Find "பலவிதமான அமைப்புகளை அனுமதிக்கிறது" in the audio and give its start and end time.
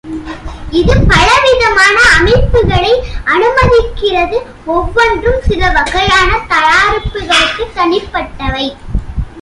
1.09-4.37